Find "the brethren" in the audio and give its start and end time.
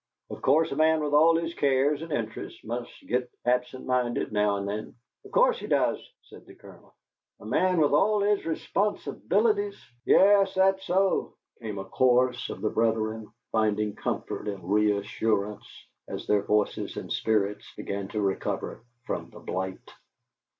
12.61-13.27